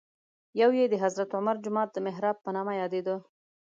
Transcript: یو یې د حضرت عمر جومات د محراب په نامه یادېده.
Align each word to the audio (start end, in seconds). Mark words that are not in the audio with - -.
یو 0.61 0.69
یې 0.77 0.85
د 0.91 0.95
حضرت 1.03 1.29
عمر 1.37 1.55
جومات 1.63 1.89
د 1.93 1.97
محراب 2.05 2.37
په 2.41 2.49
نامه 2.55 2.73
یادېده. 2.81 3.15